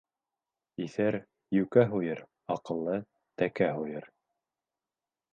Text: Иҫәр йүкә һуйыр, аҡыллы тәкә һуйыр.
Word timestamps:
Иҫәр 0.83 1.17
йүкә 1.57 1.83
һуйыр, 1.91 2.23
аҡыллы 2.55 2.95
тәкә 3.41 3.69
һуйыр. 3.81 4.09